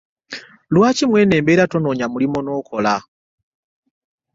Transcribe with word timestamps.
Lwaki 0.73 1.03
mweno 1.09 1.33
embeera 1.39 1.63
tononya 1.71 2.05
mulimu 2.13 2.37
n'okola? 2.41 2.95